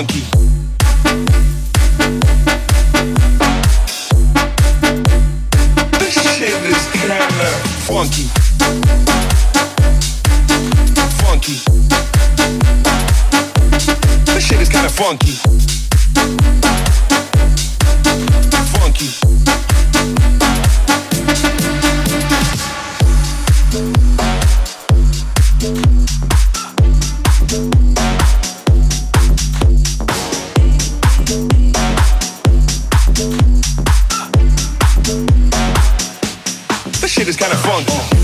[0.00, 0.39] funky.
[37.40, 38.19] kinda funky.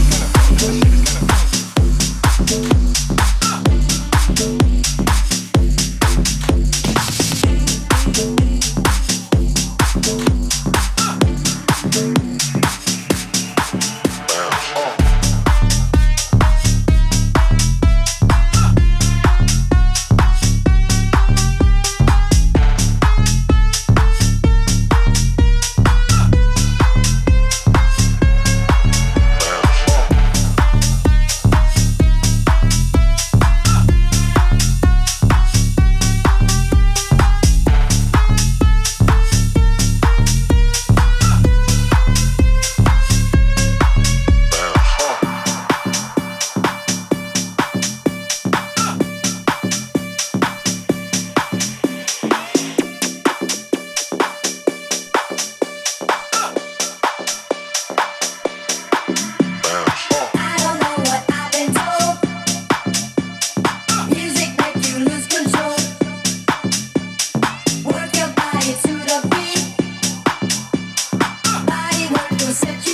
[72.56, 72.85] said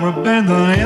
[0.00, 0.79] Like a flower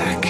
[0.00, 0.29] back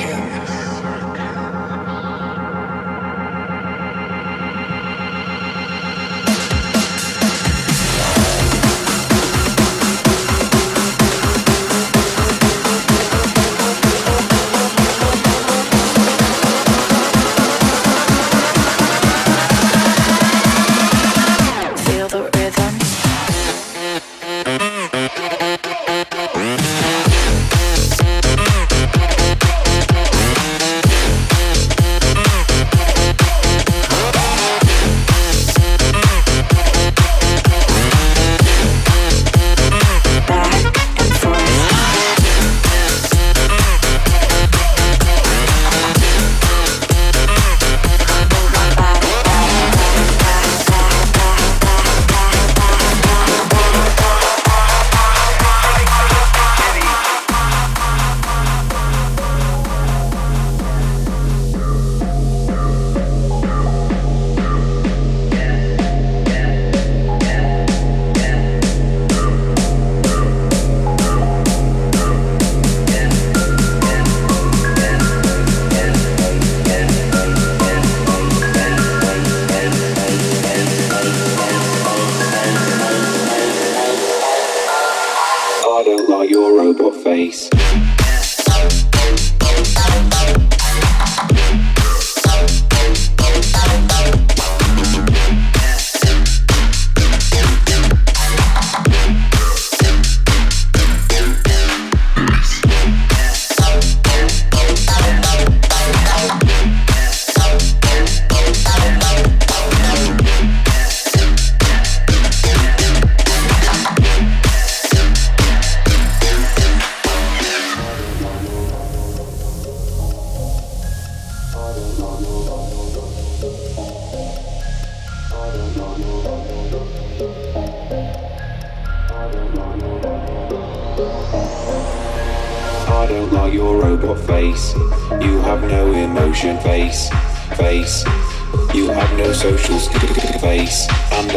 [87.28, 87.60] face.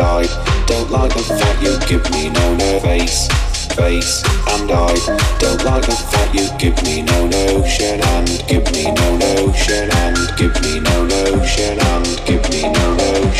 [0.03, 0.27] I
[0.67, 3.27] don't like the fact you give me no no face,
[3.73, 4.21] face.
[4.51, 4.93] And I
[5.39, 10.17] don't like the fact you give me no notion and give me no notion and
[10.37, 13.32] give me no notion and give me no notion.